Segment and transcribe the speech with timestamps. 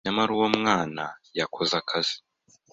[0.05, 1.03] nyamara uwo mwana
[1.39, 2.15] yakoze akazi